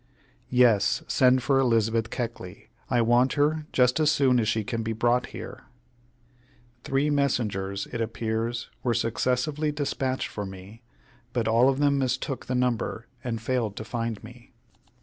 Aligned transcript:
"Yes, 0.49 1.03
send 1.07 1.43
for 1.43 1.59
Elizabeth 1.59 2.09
Keckley. 2.09 2.69
I 2.89 3.03
want 3.03 3.33
her 3.33 3.67
just 3.71 3.99
as 3.99 4.11
soon 4.11 4.39
as 4.39 4.47
she 4.47 4.63
can 4.63 4.81
be 4.81 4.93
brought 4.93 5.27
here." 5.27 5.65
Three 6.83 7.11
messengers, 7.11 7.85
it 7.93 8.01
appears, 8.01 8.71
were 8.81 8.95
successively 8.95 9.71
despatched 9.71 10.29
for 10.29 10.43
me, 10.43 10.81
but 11.33 11.47
all 11.47 11.69
of 11.69 11.77
them 11.77 11.99
mistook 11.99 12.47
the 12.47 12.55
number 12.55 13.05
and 13.23 13.39
failed 13.39 13.75
to 13.75 13.85
find 13.85 14.23
me. 14.23 14.53